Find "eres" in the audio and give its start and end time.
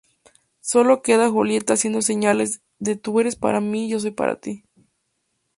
3.19-3.35